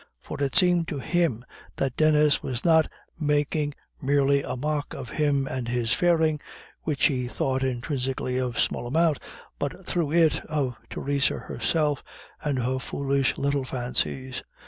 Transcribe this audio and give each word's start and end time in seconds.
For 0.19 0.41
it 0.41 0.55
seemed 0.55 0.87
to 0.87 0.97
him 0.97 1.45
that 1.75 1.95
Denis 1.95 2.41
was 2.41 2.65
not 2.65 2.89
making 3.19 3.75
merely 4.01 4.41
a 4.41 4.55
mock 4.57 4.95
of 4.95 5.11
him 5.11 5.45
and 5.45 5.67
his 5.67 5.93
fairing, 5.93 6.39
which 6.81 7.05
he 7.05 7.27
thought 7.27 7.61
intrinsically 7.63 8.39
of 8.39 8.59
small 8.59 8.87
amount, 8.87 9.19
but 9.59 9.85
through 9.85 10.11
it 10.11 10.43
of 10.47 10.75
Theresa 10.89 11.37
herself 11.37 12.01
and 12.41 12.57
her 12.57 12.79
foolish 12.79 13.37
little 13.37 13.63
fancies. 13.63 14.41